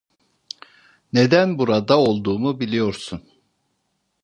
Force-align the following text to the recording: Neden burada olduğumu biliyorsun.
Neden 1.13 1.57
burada 1.59 1.97
olduğumu 1.99 2.59
biliyorsun. 2.59 3.23